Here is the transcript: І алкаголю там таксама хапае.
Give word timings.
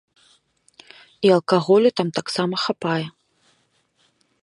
І 1.27 1.31
алкаголю 1.35 1.89
там 2.01 2.07
таксама 2.19 2.55
хапае. 2.65 3.03